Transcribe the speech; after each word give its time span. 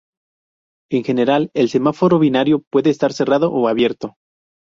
En 0.91 1.03
general, 1.03 1.51
el 1.53 1.69
semáforo 1.69 2.17
binario 2.17 2.63
puede 2.71 2.89
estar 2.89 3.13
cerrado 3.13 3.51
o 3.51 3.67
abierto. 3.67 4.15